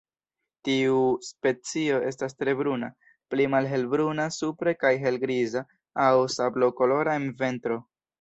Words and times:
Tiu 0.67 0.93
specio 1.25 1.99
estas 2.11 2.33
tre 2.39 2.55
bruna, 2.61 2.89
pli 3.33 3.45
malhelbruna 3.55 4.25
supre 4.37 4.73
kaj 4.85 4.91
helgriza 5.05 5.63
aŭ 6.07 6.15
sablokolora 6.37 7.15
en 7.21 7.29
ventro. 7.43 7.79